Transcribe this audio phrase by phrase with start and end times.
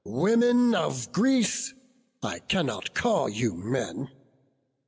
[0.03, 1.75] Women of Greece!
[2.23, 4.09] I cannot call you men!